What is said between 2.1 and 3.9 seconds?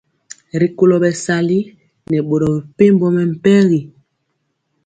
boro mepempɔ mɛmpegi.